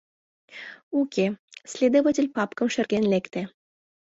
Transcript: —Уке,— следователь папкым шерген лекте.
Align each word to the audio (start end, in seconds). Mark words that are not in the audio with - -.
—Уке,— 0.99 1.25
следователь 1.71 2.31
папкым 2.35 2.67
шерген 2.73 3.05
лекте. 3.13 3.41